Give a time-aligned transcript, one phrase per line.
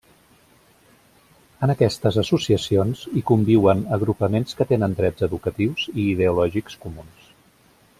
[1.67, 7.35] En aquestes associacions, hi conviuen agrupaments que tenen trets educatius i ideològics comuns.